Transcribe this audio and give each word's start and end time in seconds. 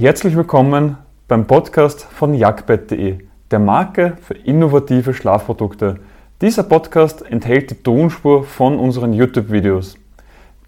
Herzlich 0.00 0.36
willkommen 0.36 0.96
beim 1.26 1.48
Podcast 1.48 2.04
von 2.04 2.32
jagdbett.de, 2.32 3.18
der 3.50 3.58
Marke 3.58 4.16
für 4.22 4.34
innovative 4.34 5.12
Schlafprodukte. 5.12 5.98
Dieser 6.40 6.62
Podcast 6.62 7.22
enthält 7.22 7.72
die 7.72 7.82
Tonspur 7.82 8.44
von 8.44 8.78
unseren 8.78 9.12
YouTube-Videos. 9.12 9.96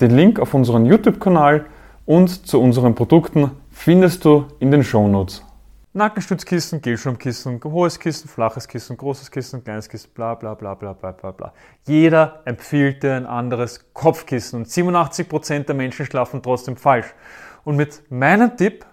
Den 0.00 0.16
Link 0.16 0.40
auf 0.40 0.52
unseren 0.52 0.84
YouTube-Kanal 0.84 1.66
und 2.06 2.44
zu 2.44 2.60
unseren 2.60 2.96
Produkten 2.96 3.52
findest 3.70 4.24
du 4.24 4.46
in 4.58 4.72
den 4.72 4.82
Shownotes. 4.82 5.44
Nackenstützkissen, 5.92 6.82
Gelschirmkissen, 6.82 7.60
hohes 7.62 8.00
Kissen, 8.00 8.28
flaches 8.28 8.66
Kissen, 8.66 8.96
großes 8.96 9.30
Kissen, 9.30 9.62
kleines 9.62 9.88
Kissen, 9.88 10.10
bla 10.12 10.34
bla 10.34 10.54
bla 10.54 10.74
bla 10.74 10.92
bla 10.92 11.12
bla 11.12 11.30
bla. 11.30 11.52
Jeder 11.86 12.42
empfiehlt 12.46 13.04
dir 13.04 13.14
ein 13.14 13.26
anderes 13.26 13.92
Kopfkissen 13.92 14.58
und 14.58 14.66
87% 14.66 15.66
der 15.66 15.76
Menschen 15.76 16.04
schlafen 16.04 16.42
trotzdem 16.42 16.76
falsch. 16.76 17.14
Und 17.62 17.76
mit 17.76 18.10
meinem 18.10 18.56
Tipp 18.56 18.86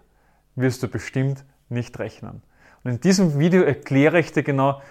wirst 0.58 0.84
du 0.84 0.90
bestimmt 0.90 1.46
nicht 1.70 1.98
rechnen. 2.00 2.42
Und 2.84 2.92
in 2.92 3.00
diesem 3.00 3.40
Video 3.40 3.62
erkläre 3.62 4.20
ich 4.20 4.34
dir 4.34 4.44
genau, 4.44 4.82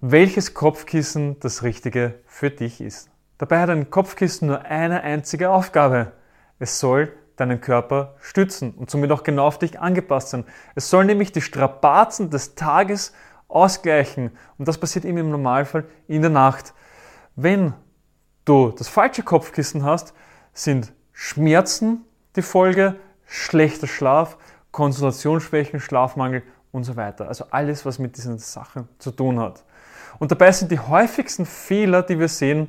welches 0.00 0.52
Kopfkissen 0.52 1.40
das 1.40 1.62
Richtige 1.62 2.14
für 2.26 2.50
dich 2.50 2.80
ist. 2.80 3.08
Dabei 3.38 3.60
hat 3.60 3.70
ein 3.70 3.90
Kopfkissen 3.90 4.48
nur 4.48 4.62
eine 4.62 5.02
einzige 5.02 5.50
Aufgabe. 5.50 6.12
Es 6.58 6.78
soll 6.78 7.12
deinen 7.36 7.60
Körper 7.60 8.14
stützen 8.20 8.72
und 8.72 8.90
somit 8.90 9.10
auch 9.10 9.22
genau 9.22 9.46
auf 9.46 9.58
dich 9.58 9.80
angepasst 9.80 10.30
sein. 10.30 10.44
Es 10.74 10.90
soll 10.90 11.04
nämlich 11.04 11.32
die 11.32 11.40
Strapazen 11.40 12.30
des 12.30 12.54
Tages 12.54 13.12
ausgleichen 13.48 14.30
und 14.58 14.68
das 14.68 14.78
passiert 14.78 15.04
eben 15.04 15.18
im 15.18 15.30
Normalfall 15.30 15.84
in 16.06 16.22
der 16.22 16.30
Nacht. 16.30 16.74
Wenn 17.36 17.74
du 18.44 18.70
das 18.70 18.88
falsche 18.88 19.22
Kopfkissen 19.22 19.84
hast, 19.84 20.14
sind 20.52 20.92
Schmerzen 21.12 22.04
die 22.36 22.42
Folge, 22.42 22.96
schlechter 23.26 23.86
Schlaf, 23.86 24.36
Konzentrationsschwächen, 24.74 25.78
Schlafmangel 25.78 26.42
und 26.72 26.82
so 26.82 26.96
weiter. 26.96 27.28
Also 27.28 27.46
alles, 27.50 27.86
was 27.86 28.00
mit 28.00 28.16
diesen 28.16 28.38
Sachen 28.38 28.88
zu 28.98 29.12
tun 29.12 29.38
hat. 29.38 29.64
Und 30.18 30.32
dabei 30.32 30.50
sind 30.50 30.72
die 30.72 30.80
häufigsten 30.80 31.46
Fehler, 31.46 32.02
die 32.02 32.18
wir 32.18 32.26
sehen, 32.26 32.68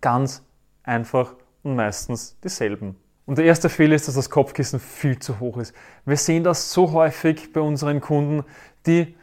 ganz 0.00 0.42
einfach 0.82 1.34
und 1.62 1.76
meistens 1.76 2.38
dieselben. 2.42 2.96
Und 3.26 3.36
der 3.36 3.44
erste 3.44 3.68
Fehler 3.68 3.94
ist, 3.94 4.08
dass 4.08 4.14
das 4.14 4.30
Kopfkissen 4.30 4.80
viel 4.80 5.18
zu 5.18 5.38
hoch 5.38 5.58
ist. 5.58 5.74
Wir 6.06 6.16
sehen 6.16 6.44
das 6.44 6.72
so 6.72 6.92
häufig 6.92 7.52
bei 7.52 7.60
unseren 7.60 8.00
Kunden, 8.00 8.44
die 8.86 9.14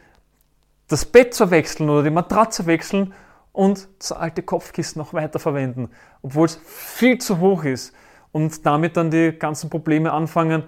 das 0.86 1.04
Bett 1.04 1.34
zu 1.34 1.50
wechseln 1.50 1.90
oder 1.90 2.04
die 2.04 2.10
Matratze 2.10 2.66
wechseln 2.66 3.12
und 3.50 3.88
das 3.98 4.12
alte 4.12 4.44
Kopfkissen 4.44 5.00
noch 5.00 5.12
weiter 5.12 5.40
verwenden, 5.40 5.90
obwohl 6.22 6.46
es 6.46 6.60
viel 6.64 7.18
zu 7.18 7.40
hoch 7.40 7.64
ist 7.64 7.92
und 8.30 8.64
damit 8.64 8.96
dann 8.96 9.10
die 9.10 9.32
ganzen 9.36 9.70
Probleme 9.70 10.12
anfangen, 10.12 10.62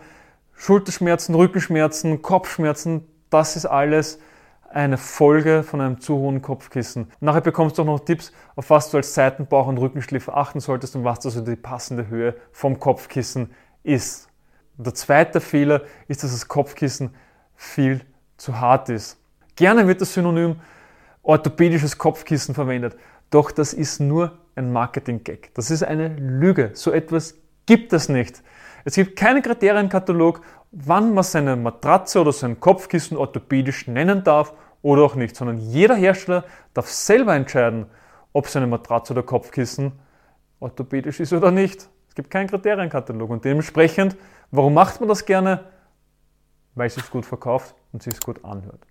Schulterschmerzen, 0.54 1.34
Rückenschmerzen, 1.34 2.22
Kopfschmerzen, 2.22 3.06
das 3.30 3.56
ist 3.56 3.66
alles 3.66 4.18
eine 4.68 4.96
Folge 4.96 5.62
von 5.62 5.80
einem 5.80 6.00
zu 6.00 6.16
hohen 6.16 6.40
Kopfkissen. 6.40 7.10
Nachher 7.20 7.42
bekommst 7.42 7.76
du 7.76 7.82
auch 7.82 7.86
noch 7.86 8.00
Tipps, 8.00 8.32
auf 8.56 8.70
was 8.70 8.90
du 8.90 8.96
als 8.96 9.14
Seitenbauch- 9.14 9.66
und 9.66 9.78
Rückenschläfer 9.78 10.36
achten 10.36 10.60
solltest 10.60 10.96
und 10.96 11.04
was 11.04 11.24
also 11.24 11.42
die 11.42 11.56
passende 11.56 12.08
Höhe 12.08 12.36
vom 12.52 12.78
Kopfkissen 12.78 13.50
ist. 13.82 14.28
Der 14.78 14.94
zweite 14.94 15.40
Fehler 15.40 15.82
ist, 16.08 16.22
dass 16.22 16.32
das 16.32 16.48
Kopfkissen 16.48 17.14
viel 17.54 18.00
zu 18.36 18.58
hart 18.60 18.88
ist. 18.88 19.18
Gerne 19.56 19.86
wird 19.86 20.00
das 20.00 20.14
Synonym 20.14 20.56
orthopädisches 21.22 21.98
Kopfkissen 21.98 22.54
verwendet, 22.54 22.96
doch 23.30 23.50
das 23.50 23.74
ist 23.74 24.00
nur 24.00 24.38
ein 24.56 24.72
Marketing-Gag. 24.72 25.54
Das 25.54 25.70
ist 25.70 25.82
eine 25.82 26.08
Lüge. 26.16 26.70
So 26.74 26.90
etwas 26.90 27.34
gibt 27.66 27.92
es 27.92 28.08
nicht. 28.08 28.42
Es 28.84 28.94
gibt 28.94 29.16
keinen 29.16 29.42
Kriterienkatalog, 29.42 30.42
wann 30.72 31.14
man 31.14 31.24
seine 31.24 31.56
Matratze 31.56 32.20
oder 32.20 32.32
sein 32.32 32.58
Kopfkissen 32.58 33.16
orthopädisch 33.16 33.86
nennen 33.86 34.24
darf 34.24 34.54
oder 34.82 35.02
auch 35.02 35.14
nicht, 35.14 35.36
sondern 35.36 35.58
jeder 35.58 35.94
Hersteller 35.94 36.44
darf 36.74 36.88
selber 36.88 37.34
entscheiden, 37.34 37.86
ob 38.32 38.48
seine 38.48 38.66
Matratze 38.66 39.12
oder 39.12 39.22
Kopfkissen 39.22 39.92
orthopädisch 40.60 41.20
ist 41.20 41.32
oder 41.32 41.50
nicht. 41.50 41.88
Es 42.08 42.14
gibt 42.14 42.30
keinen 42.30 42.48
Kriterienkatalog 42.48 43.30
und 43.30 43.44
dementsprechend, 43.44 44.16
warum 44.50 44.74
macht 44.74 45.00
man 45.00 45.08
das 45.08 45.24
gerne? 45.24 45.64
Weil 46.74 46.86
es 46.86 46.94
sich 46.94 47.10
gut 47.10 47.26
verkauft 47.26 47.74
und 47.92 48.02
sich 48.02 48.18
gut 48.20 48.44
anhört. 48.44 48.86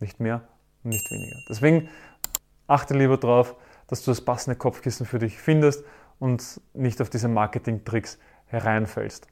Nicht 0.00 0.20
mehr 0.20 0.42
und 0.82 0.90
nicht 0.90 1.10
weniger. 1.10 1.36
Deswegen 1.48 1.88
achte 2.66 2.94
lieber 2.94 3.18
darauf, 3.18 3.56
dass 3.86 4.04
du 4.04 4.10
das 4.10 4.22
passende 4.22 4.56
Kopfkissen 4.56 5.06
für 5.06 5.18
dich 5.18 5.38
findest 5.38 5.84
und 6.18 6.60
nicht 6.72 7.00
auf 7.02 7.10
diese 7.10 7.28
Marketing-Tricks 7.28 8.18
hereinfällst. 8.52 9.26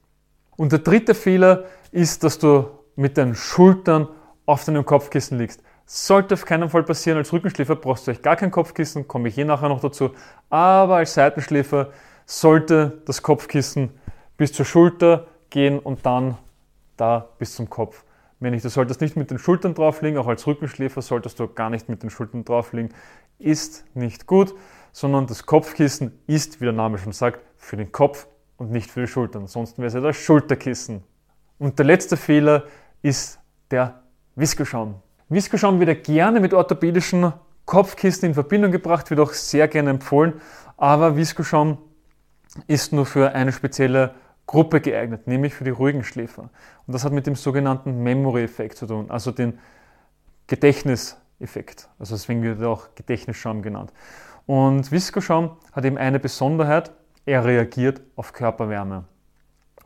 Und 0.57 0.73
der 0.73 0.81
dritte 0.81 1.15
Fehler 1.15 1.65
ist, 1.93 2.25
dass 2.25 2.39
du 2.39 2.67
mit 2.97 3.17
deinen 3.17 3.35
Schultern 3.35 4.09
auf 4.47 4.65
deinem 4.65 4.85
Kopfkissen 4.85 5.39
liegst. 5.39 5.63
Sollte 5.87 6.35
auf 6.35 6.45
keinen 6.45 6.69
Fall 6.69 6.83
passieren. 6.83 7.19
Als 7.19 7.33
Rückenschläfer 7.33 7.77
brauchst 7.77 8.07
du 8.07 8.11
euch 8.11 8.23
gar 8.23 8.37
kein 8.37 8.51
Kopfkissen, 8.51 9.09
komme 9.09 9.29
ich 9.29 9.37
je 9.37 9.45
nachher 9.45 9.69
noch 9.69 9.81
dazu. 9.81 10.11
Aber 10.49 10.97
als 10.97 11.15
Seitenschläfer 11.15 11.91
sollte 12.27 13.03
das 13.07 13.23
Kopfkissen 13.23 13.91
bis 14.37 14.53
zur 14.53 14.65
Schulter 14.65 15.27
gehen 15.51 15.79
und 15.79 16.05
dann 16.07 16.37
da 16.97 17.29
bis 17.39 17.55
zum 17.55 17.69
Kopf. 17.69 18.05
Wenn 18.39 18.53
nicht, 18.53 18.65
du 18.65 18.71
solltest 18.71 19.01
nicht 19.01 19.17
mit 19.17 19.31
den 19.31 19.39
Schultern 19.39 19.75
drauf 19.75 20.01
liegen, 20.01 20.17
auch 20.17 20.27
als 20.27 20.47
Rückenschläfer 20.47 21.03
solltest 21.03 21.39
du 21.41 21.49
gar 21.49 21.71
nicht 21.71 21.89
mit 21.89 22.03
den 22.03 22.11
Schultern 22.11 22.45
drauf 22.45 22.73
liegen. 22.73 22.91
Ist 23.39 23.85
nicht 23.95 24.27
gut, 24.27 24.55
sondern 24.93 25.27
das 25.27 25.45
Kopfkissen 25.45 26.19
ist, 26.27 26.61
wie 26.61 26.65
der 26.65 26.73
Name 26.73 26.99
schon 26.99 27.13
sagt, 27.13 27.41
für 27.57 27.77
den 27.77 27.93
Kopf 27.93 28.27
und 28.61 28.71
nicht 28.71 28.91
für 28.91 29.01
die 29.01 29.07
Schultern. 29.07 29.43
Ansonsten 29.43 29.79
wäre 29.79 29.89
es 29.89 29.95
ja 29.95 30.01
das 30.01 30.17
Schulterkissen. 30.17 31.03
Und 31.59 31.79
der 31.79 31.87
letzte 31.87 32.19
Fehler 32.19 32.65
ist 33.01 33.41
der 33.71 34.03
Viskoschaum. 34.37 34.97
Viskoschaum 35.31 35.81
wird 35.81 36.05
gerne 36.05 36.41
mit 36.41 36.53
orthopädischen 36.53 37.33
Kopfkissen 37.65 38.27
in 38.27 38.35
Verbindung 38.35 38.71
gebracht, 38.71 39.09
wird 39.09 39.21
auch 39.21 39.33
sehr 39.33 39.67
gerne 39.67 39.91
empfohlen, 39.91 40.35
aber 40.77 41.17
Viskoschaum 41.17 41.79
ist 42.67 42.93
nur 42.93 43.07
für 43.07 43.33
eine 43.33 43.53
spezielle 43.53 44.15
Gruppe 44.47 44.83
geeignet, 44.83 45.27
nämlich 45.27 45.55
für 45.55 45.65
die 45.65 45.71
ruhigen 45.71 46.05
Schläfer. 46.05 46.51
Und 46.87 46.93
das 46.93 47.05
hat 47.05 47.13
mit 47.13 47.27
dem 47.27 47.37
sogenannten 47.37 48.03
Memory-Effekt 48.03 48.77
zu 48.77 48.87
tun, 48.87 49.11
also 49.11 49.31
den 49.31 49.59
Gedächtniseffekt. 50.49 51.89
Also 51.99 52.15
deswegen 52.15 52.43
wird 52.43 52.61
er 52.61 52.69
auch 52.69 52.95
Gedächtnisschaum 52.95 53.63
genannt. 53.63 53.93
Und 54.45 54.91
Viskoschaum 54.91 55.57
hat 55.73 55.85
eben 55.85 55.97
eine 55.97 56.19
Besonderheit, 56.19 56.91
er 57.27 57.45
reagiert 57.45 58.01
auf 58.17 58.33
Körperwärme 58.33 59.05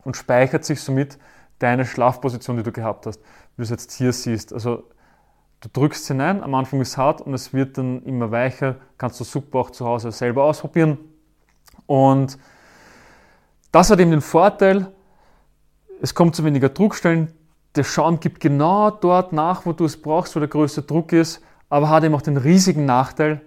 und 0.03 0.17
speichert 0.17 0.65
sich 0.65 0.81
somit 0.81 1.17
deine 1.59 1.85
Schlafposition, 1.85 2.57
die 2.57 2.63
du 2.63 2.71
gehabt 2.71 3.05
hast, 3.05 3.19
wie 3.55 3.57
du 3.57 3.63
es 3.63 3.69
jetzt 3.69 3.91
hier 3.93 4.13
siehst. 4.13 4.53
Also 4.53 4.83
du 5.61 5.69
drückst 5.71 6.07
hinein, 6.07 6.43
am 6.43 6.53
Anfang 6.55 6.81
ist 6.81 6.89
es 6.89 6.97
hart 6.97 7.21
und 7.21 7.33
es 7.33 7.53
wird 7.53 7.77
dann 7.77 8.03
immer 8.03 8.31
weicher, 8.31 8.75
kannst 8.97 9.19
du 9.19 9.23
super 9.23 9.59
auch 9.59 9.69
zu 9.71 9.85
Hause 9.85 10.11
selber 10.11 10.43
ausprobieren. 10.43 10.97
Und 11.85 12.37
das 13.71 13.89
hat 13.89 13.99
eben 13.99 14.11
den 14.11 14.21
Vorteil, 14.21 14.91
es 16.01 16.13
kommt 16.13 16.35
zu 16.35 16.43
weniger 16.43 16.69
Druckstellen, 16.69 17.33
der 17.75 17.83
Schaum 17.83 18.19
gibt 18.19 18.39
genau 18.39 18.89
dort 18.89 19.33
nach, 19.33 19.65
wo 19.65 19.73
du 19.73 19.85
es 19.85 20.01
brauchst, 20.01 20.35
wo 20.35 20.39
der 20.39 20.47
größte 20.47 20.81
Druck 20.81 21.11
ist, 21.11 21.41
aber 21.69 21.89
hat 21.89 22.03
eben 22.03 22.15
auch 22.15 22.21
den 22.21 22.37
riesigen 22.37 22.85
Nachteil, 22.85 23.41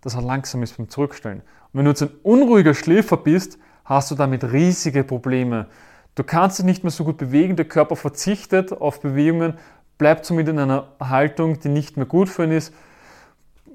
dass 0.00 0.14
er 0.14 0.22
langsam 0.22 0.62
ist 0.62 0.76
beim 0.76 0.88
Zurückstellen. 0.88 1.42
Wenn 1.74 1.86
du 1.86 1.90
jetzt 1.90 2.02
ein 2.02 2.10
unruhiger 2.22 2.72
Schläfer 2.72 3.16
bist, 3.16 3.58
hast 3.84 4.08
du 4.10 4.14
damit 4.14 4.44
riesige 4.44 5.02
Probleme. 5.02 5.66
Du 6.14 6.22
kannst 6.22 6.60
dich 6.60 6.64
nicht 6.64 6.84
mehr 6.84 6.92
so 6.92 7.02
gut 7.02 7.16
bewegen, 7.18 7.56
der 7.56 7.64
Körper 7.64 7.96
verzichtet 7.96 8.70
auf 8.70 9.00
Bewegungen, 9.00 9.54
bleibt 9.98 10.24
somit 10.24 10.46
in 10.48 10.60
einer 10.60 10.86
Haltung, 11.00 11.58
die 11.58 11.68
nicht 11.68 11.96
mehr 11.96 12.06
gut 12.06 12.28
für 12.28 12.44
ihn 12.44 12.52
ist. 12.52 12.72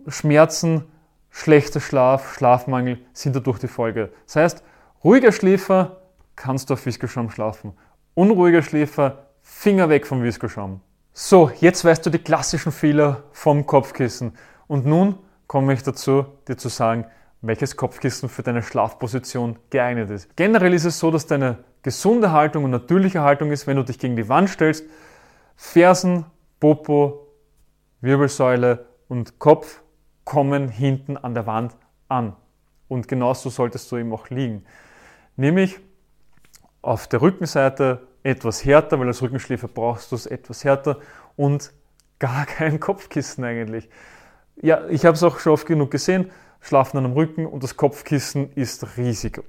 Schmerzen, 0.08 0.86
schlechter 1.30 1.82
Schlaf, 1.82 2.36
Schlafmangel 2.36 3.00
sind 3.12 3.36
dadurch 3.36 3.60
die 3.60 3.68
Folge. 3.68 4.14
Das 4.26 4.38
heißt, 4.38 4.64
ruhiger 5.04 5.34
Schläfer 5.34 5.98
kannst 6.38 6.70
du 6.70 6.76
auf 6.76 6.86
Viskoschaum 6.86 7.30
schlafen. 7.30 7.74
Unruhiger 8.14 8.62
Schläfer, 8.62 9.26
Finger 9.42 9.90
weg 9.90 10.08
vom 10.08 10.24
Viskoschaum. 10.24 10.80
So, 11.12 11.52
jetzt 11.60 11.84
weißt 11.84 12.06
du 12.06 12.12
die 12.12 12.20
klassischen 12.20 12.72
Fehler 12.72 13.24
vom 13.34 13.66
Kopfkissen. 13.66 14.38
Und 14.68 14.86
nun 14.86 15.18
komme 15.48 15.74
ich 15.74 15.84
dazu, 15.84 16.26
dir 16.48 16.56
zu 16.56 16.70
sagen, 16.70 17.06
welches 17.42 17.78
Kopfkissen 17.78 18.30
für 18.30 18.44
deine 18.44 18.62
Schlafposition 18.62 19.58
geeignet 19.70 20.10
ist. 20.10 20.36
Generell 20.36 20.74
ist 20.74 20.86
es 20.86 21.00
so, 21.00 21.10
dass 21.12 21.26
deine 21.26 21.60
gesunde 21.84 22.32
Haltung 22.32 22.66
und 22.66 22.72
natürliche 22.72 23.22
Haltung 23.22 23.52
ist, 23.52 23.68
wenn 23.68 23.78
du 23.78 23.84
dich 23.84 24.00
gegen 24.00 24.16
die 24.16 24.28
Wand 24.28 24.50
stellst, 24.50 24.86
Fersen, 25.56 26.26
Popo, 26.60 27.28
Wirbelsäule 28.02 28.86
und 29.08 29.40
Kopf 29.40 29.82
kommen 30.26 30.70
hinten 30.70 31.18
an 31.18 31.34
der 31.34 31.48
Wand 31.48 31.76
an. 32.08 32.36
Und 32.88 33.08
genauso 33.08 33.50
solltest 33.50 33.92
du 33.92 33.98
eben 33.98 34.14
auch 34.14 34.30
liegen. 34.30 34.66
Nämlich 35.36 35.80
auf 36.82 37.08
der 37.08 37.22
Rückenseite 37.22 38.08
etwas 38.24 38.66
härter, 38.66 39.00
weil 39.00 39.08
als 39.08 39.22
Rückenschläfer 39.22 39.68
brauchst 39.68 40.12
du 40.12 40.16
es 40.16 40.26
etwas 40.26 40.64
härter 40.64 40.98
und 41.36 41.72
gar 42.20 42.46
kein 42.46 42.80
Kopfkissen 42.80 43.44
eigentlich. 43.44 43.90
Ja, 44.62 44.88
ich 44.90 45.06
habe 45.06 45.16
es 45.16 45.24
auch 45.24 45.40
schon 45.40 45.54
oft 45.54 45.66
genug 45.66 45.92
gesehen, 45.92 46.32
schlafen 46.62 46.98
an 46.98 47.06
einem 47.06 47.14
Rücken 47.14 47.46
und 47.46 47.64
das 47.64 47.78
Kopfkissen 47.78 48.52
ist 48.54 48.98
riesig. 48.98 49.44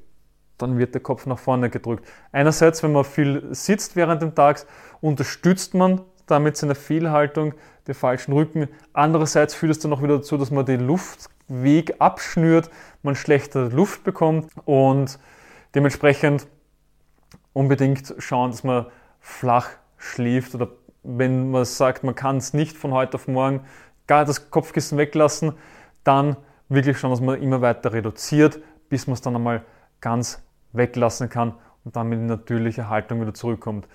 dann 0.58 0.76
wird 0.76 0.92
der 0.92 1.00
Kopf 1.00 1.24
nach 1.24 1.38
vorne 1.38 1.70
gedrückt. 1.70 2.06
Einerseits, 2.32 2.82
wenn 2.82 2.92
man 2.92 3.04
viel 3.04 3.48
sitzt 3.52 3.96
während 3.96 4.20
dem 4.20 4.34
Tags, 4.34 4.66
unterstützt 5.00 5.72
man 5.72 6.02
damit 6.26 6.56
seine 6.56 6.74
Fehlhaltung, 6.74 7.54
den 7.86 7.94
falschen 7.94 8.32
Rücken. 8.32 8.68
Andererseits 8.92 9.54
führt 9.54 9.72
es 9.72 9.78
dann 9.78 9.92
auch 9.92 10.02
wieder 10.02 10.18
dazu, 10.18 10.36
dass 10.36 10.50
man 10.50 10.64
den 10.64 10.80
Luftweg 10.80 11.94
abschnürt, 11.98 12.70
man 13.02 13.14
schlechter 13.14 13.70
Luft 13.70 14.04
bekommt 14.04 14.50
und 14.64 15.18
dementsprechend 15.74 16.46
unbedingt 17.52 18.14
schauen, 18.18 18.50
dass 18.50 18.64
man 18.64 18.86
flach 19.18 19.70
schläft 19.96 20.54
oder 20.54 20.68
wenn 21.02 21.50
man 21.50 21.64
sagt, 21.64 22.04
man 22.04 22.14
kann 22.14 22.36
es 22.36 22.52
nicht 22.52 22.76
von 22.76 22.92
heute 22.92 23.14
auf 23.14 23.26
morgen 23.26 23.60
gar 24.06 24.24
das 24.24 24.50
Kopfkissen 24.50 24.98
weglassen, 24.98 25.54
dann 26.04 26.36
wirklich 26.70 26.98
schauen, 26.98 27.10
dass 27.10 27.20
man 27.20 27.42
immer 27.42 27.60
weiter 27.60 27.92
reduziert, 27.92 28.60
bis 28.88 29.06
man 29.06 29.14
es 29.14 29.20
dann 29.20 29.36
einmal 29.36 29.62
ganz 30.00 30.42
weglassen 30.72 31.28
kann 31.28 31.54
und 31.84 31.96
dann 31.96 32.08
mit 32.08 32.20
natürlicher 32.20 32.88
Haltung 32.88 33.20
wieder 33.20 33.34
zurückkommt. 33.34 33.86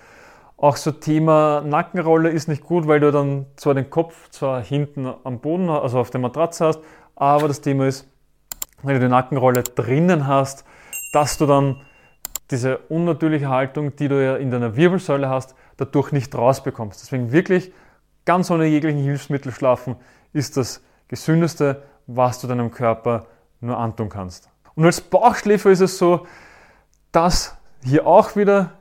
Auch 0.58 0.76
so 0.76 0.92
Thema 0.92 1.62
Nackenrolle 1.62 2.30
ist 2.30 2.48
nicht 2.48 2.62
gut, 2.62 2.86
weil 2.86 3.00
du 3.00 3.10
dann 3.10 3.46
zwar 3.56 3.74
den 3.74 3.90
Kopf 3.90 4.30
zwar 4.30 4.62
hinten 4.62 5.12
am 5.24 5.40
Boden, 5.40 5.68
also 5.68 5.98
auf 5.98 6.10
der 6.10 6.20
Matratze 6.20 6.66
hast, 6.66 6.80
aber 7.14 7.48
das 7.48 7.60
Thema 7.60 7.86
ist, 7.86 8.08
wenn 8.82 8.94
du 8.94 9.00
die 9.00 9.08
Nackenrolle 9.08 9.62
drinnen 9.62 10.26
hast, 10.26 10.64
dass 11.12 11.38
du 11.38 11.46
dann 11.46 11.82
diese 12.50 12.78
unnatürliche 12.78 13.48
Haltung, 13.48 13.96
die 13.96 14.08
du 14.08 14.22
ja 14.22 14.36
in 14.36 14.50
deiner 14.50 14.76
Wirbelsäule 14.76 15.28
hast, 15.28 15.54
dadurch 15.76 16.12
nicht 16.12 16.34
rausbekommst. 16.34 17.02
Deswegen 17.02 17.32
wirklich 17.32 17.72
ganz 18.24 18.50
ohne 18.50 18.66
jeglichen 18.66 19.02
Hilfsmittel 19.02 19.52
schlafen 19.52 19.96
ist 20.32 20.56
das 20.56 20.82
gesündeste, 21.08 21.82
was 22.06 22.40
du 22.40 22.46
deinem 22.46 22.70
Körper 22.70 23.26
nur 23.60 23.78
antun 23.78 24.08
kannst. 24.08 24.48
Und 24.74 24.84
als 24.84 25.00
Bauchschläfer 25.00 25.70
ist 25.70 25.80
es 25.80 25.98
so, 25.98 26.26
dass 27.12 27.56
hier 27.82 28.06
auch 28.06 28.36
wieder 28.36 28.72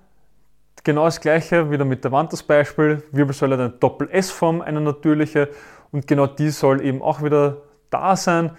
genau 0.84 1.06
das 1.06 1.22
gleiche, 1.22 1.72
wieder 1.72 1.86
mit 1.86 2.04
der 2.04 2.12
Wand 2.12 2.34
das 2.34 2.44
Beispiel, 2.44 3.04
Wirbelsäule 3.12 3.56
eine 3.56 3.70
Doppel-S-Form, 3.70 4.62
eine 4.62 4.82
natürliche 4.82 5.50
und 5.92 6.08
genau 6.08 6.28
die 6.28 6.50
soll 6.50 6.82
eben 6.82 7.02
auch 7.02 7.24
wieder 7.24 7.62
da 7.90 8.16
sein. 8.16 8.52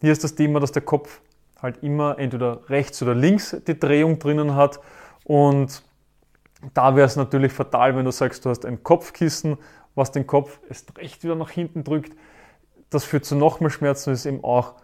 Hier 0.00 0.12
ist 0.12 0.24
das 0.24 0.34
Thema, 0.34 0.60
dass 0.60 0.72
der 0.72 0.82
Kopf 0.82 1.20
halt 1.60 1.82
immer 1.82 2.18
entweder 2.18 2.68
rechts 2.68 3.02
oder 3.02 3.14
links 3.14 3.56
die 3.66 3.78
Drehung 3.78 4.18
drinnen 4.18 4.54
hat 4.54 4.80
und 5.24 5.82
da 6.72 6.96
wäre 6.96 7.06
es 7.06 7.16
natürlich 7.16 7.52
fatal, 7.52 7.96
wenn 7.96 8.04
du 8.04 8.12
sagst, 8.12 8.44
du 8.44 8.50
hast 8.50 8.64
ein 8.64 8.82
Kopfkissen, 8.82 9.58
was 9.94 10.12
den 10.12 10.26
Kopf 10.26 10.60
erst 10.68 10.96
recht 10.98 11.22
wieder 11.22 11.34
nach 11.34 11.50
hinten 11.50 11.84
drückt. 11.84 12.16
Das 12.94 13.02
führt 13.02 13.24
zu 13.24 13.34
noch 13.34 13.58
mehr 13.58 13.70
Schmerzen 13.70 14.10
und 14.10 14.14
ist 14.14 14.24
eben 14.24 14.44
auch 14.44 14.74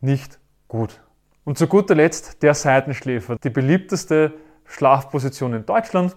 nicht 0.00 0.40
gut. 0.66 1.00
Und 1.44 1.56
zu 1.56 1.68
guter 1.68 1.94
Letzt 1.94 2.42
der 2.42 2.52
Seitenschläfer, 2.52 3.36
die 3.36 3.50
beliebteste 3.50 4.34
Schlafposition 4.64 5.54
in 5.54 5.64
Deutschland. 5.64 6.16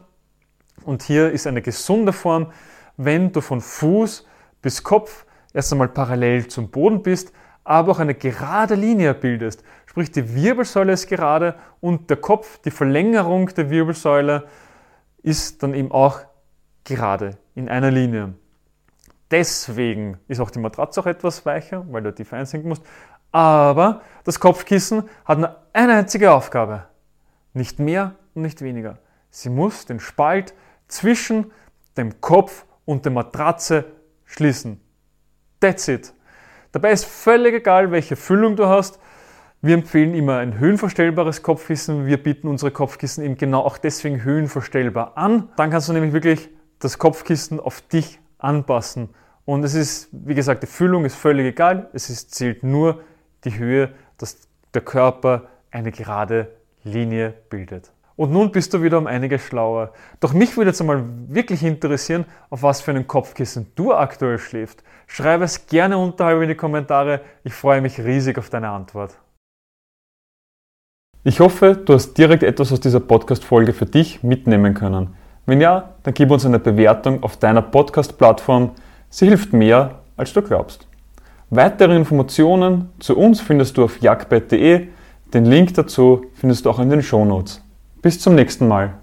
Und 0.83 1.03
hier 1.03 1.31
ist 1.31 1.45
eine 1.45 1.62
gesunde 1.62 2.12
Form, 2.12 2.51
wenn 2.97 3.31
du 3.31 3.41
von 3.41 3.62
Fuß 3.62 4.25
bis 4.63 4.81
Kopf 4.81 5.27
erst 5.53 5.71
einmal 5.71 5.89
parallel 5.89 6.47
zum 6.47 6.71
Boden 6.71 7.03
bist, 7.03 7.33
aber 7.63 7.91
auch 7.91 8.00
eine 8.00 8.15
gerade 8.15 8.73
Linie 8.73 9.13
bildest. 9.13 9.63
Sprich, 9.85 10.09
die 10.09 10.33
Wirbelsäule 10.33 10.94
ist 10.94 11.06
gerade 11.06 11.53
und 11.81 12.09
der 12.09 12.18
Kopf, 12.18 12.57
die 12.65 12.71
Verlängerung 12.71 13.45
der 13.53 13.69
Wirbelsäule, 13.69 14.47
ist 15.21 15.62
dann 15.62 15.75
eben 15.75 15.91
auch 15.91 16.21
gerade 16.83 17.38
in 17.53 17.69
einer 17.69 17.91
Linie. 17.91 18.33
Deswegen 19.31 20.19
ist 20.28 20.42
auch 20.42 20.51
die 20.51 20.60
Matratze 20.60 21.00
auch 21.00 21.06
etwas 21.06 21.45
weicher, 21.45 21.86
weil 21.89 22.04
du 22.04 22.13
tief 22.13 22.33
einsinken 22.33 22.69
musst. 22.69 22.83
Aber 23.31 24.01
das 24.25 24.39
Kopfkissen 24.39 25.10
hat 25.24 25.39
nur 25.39 25.56
eine 25.72 25.94
einzige 25.94 26.33
Aufgabe. 26.33 26.83
Nicht 27.54 27.80
mehr 27.80 28.16
und 28.33 28.42
nicht 28.42 28.62
weniger. 28.62 29.00
Sie 29.30 29.50
muss 29.50 29.86
den 29.86 30.01
Spalt 30.01 30.54
zwischen 30.88 31.51
dem 31.95 32.19
Kopf 32.19 32.66
und 32.83 33.06
der 33.06 33.13
Matratze 33.13 33.86
schließen. 34.25 34.81
That's 35.62 35.88
it. 35.88 36.13
Dabei 36.74 36.92
ist 36.92 37.06
völlig 37.06 37.54
egal, 37.54 37.92
welche 37.92 38.18
Füllung 38.18 38.56
du 38.57 38.68
hast. 38.68 39.00
Wir 39.62 39.75
empfehlen 39.75 40.13
immer 40.13 40.38
ein 40.38 40.57
höhenverstellbares 40.57 41.44
Kopfkissen. 41.44 42.06
Wir 42.06 42.22
bieten 42.22 42.48
unsere 42.48 42.72
Kopfkissen 42.72 43.24
eben 43.24 43.38
genau 43.38 43.62
auch 43.62 43.78
deswegen 43.78 44.24
höhenverstellbar 44.24 45.18
an. 45.18 45.50
Dann 45.56 45.69
kannst 45.69 45.88
du 45.88 45.94
nämlich 45.94 46.13
wirklich 46.13 46.50
das 46.80 46.98
Kopfkissen 46.98 47.60
auf 47.60 47.81
dich 47.81 48.20
anpassen. 48.44 49.10
Und 49.46 49.64
es 49.64 49.74
ist, 49.74 50.10
wie 50.12 50.36
gesagt, 50.36 50.64
die 50.64 50.68
Füllung 50.68 51.06
ist 51.06 51.16
völlig 51.16 51.48
egal. 51.48 51.90
Es 51.94 52.10
ist, 52.10 52.34
zählt 52.34 52.64
nur 52.64 53.02
die 53.44 53.58
Höhe, 53.58 53.90
dass 54.18 54.38
der 54.74 54.82
Körper 54.82 55.48
eine 55.72 55.92
gerade 55.92 56.52
Linie 56.84 57.34
bildet. 57.50 57.92
Und 58.16 58.32
nun 58.32 58.52
bist 58.52 58.74
du 58.74 58.84
wieder 58.84 58.98
um 58.98 59.08
einiges 59.08 59.42
schlauer. 59.42 59.94
Doch 60.20 60.34
mich 60.34 60.56
würde 60.56 60.70
jetzt 60.70 60.82
einmal 60.82 61.04
wirklich 61.28 61.64
interessieren, 61.64 62.26
auf 62.50 62.62
was 62.62 62.82
für 62.82 62.92
einen 62.92 63.08
Kopfkissen 63.08 63.72
du 63.76 63.94
aktuell 63.94 64.38
schläfst. 64.38 64.84
Schreibe 65.08 65.44
es 65.44 65.66
gerne 65.66 65.98
unterhalb 65.98 66.42
in 66.42 66.50
die 66.50 66.56
Kommentare. 66.56 67.22
Ich 67.44 67.54
freue 67.54 67.82
mich 67.82 68.00
riesig 68.00 68.38
auf 68.38 68.50
deine 68.50 68.70
Antwort. 68.70 69.18
Ich 71.24 71.40
hoffe, 71.40 71.76
du 71.76 71.94
hast 71.94 72.14
direkt 72.14 72.44
etwas 72.44 72.72
aus 72.72 72.80
dieser 72.80 73.00
Podcast-Folge 73.00 73.74
für 73.74 73.86
dich 73.86 74.24
mitnehmen 74.24 74.74
können. 74.74 75.16
Wenn 75.46 75.62
ja, 75.62 75.90
dann 76.04 76.14
gib 76.14 76.32
uns 76.32 76.46
eine 76.46 76.60
Bewertung 76.60 77.24
auf 77.24 77.38
deiner 77.38 77.62
Podcast-Plattform. 77.62 78.72
Sie 79.10 79.28
hilft 79.28 79.54
mehr, 79.54 80.00
als 80.18 80.34
du 80.34 80.42
glaubst. 80.42 80.88
Weitere 81.50 81.96
Informationen 81.96 82.90
zu 83.00 83.18
uns 83.18 83.42
findest 83.42 83.78
du 83.78 83.84
auf 83.84 84.00
jagdbett.de. 84.02 84.88
Den 85.34 85.46
Link 85.46 85.74
dazu 85.74 86.26
findest 86.36 86.66
du 86.66 86.70
auch 86.70 86.80
in 86.80 86.90
den 86.90 87.02
Shownotes. 87.02 87.62
Bis 88.02 88.20
zum 88.20 88.36
nächsten 88.36 88.68
Mal. 88.68 88.94